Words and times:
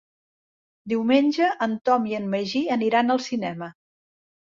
Diumenge 0.93 1.51
en 1.67 1.77
Tom 1.91 2.09
i 2.15 2.19
en 2.23 2.29
Magí 2.35 2.65
aniran 2.81 3.19
al 3.19 3.25
cinema. 3.31 3.73